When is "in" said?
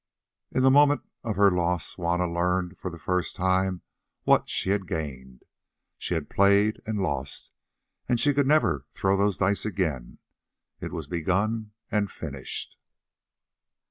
0.51-0.63